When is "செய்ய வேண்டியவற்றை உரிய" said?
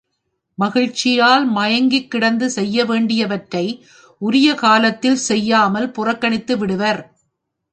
2.49-4.55